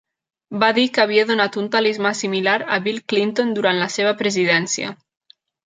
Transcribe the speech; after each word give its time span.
Va 0.61 0.69
dir 0.77 0.85
que 0.95 1.03
havia 1.03 1.25
donat 1.31 1.57
un 1.65 1.67
talismà 1.75 2.13
similar 2.21 2.57
a 2.77 2.81
Bill 2.89 2.99
Clinton 3.15 3.55
durant 3.61 3.85
la 3.85 3.91
seva 3.99 4.17
presidència. 4.25 4.99